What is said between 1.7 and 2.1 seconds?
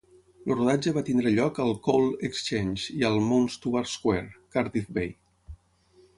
Coal